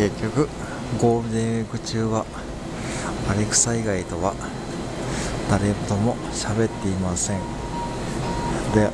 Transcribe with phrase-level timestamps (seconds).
[0.00, 0.48] 結局
[0.98, 2.24] ゴールデンウィーク中は
[3.28, 4.32] アレクサ以外とは
[5.50, 7.40] 誰とも喋っていません。
[8.74, 8.88] で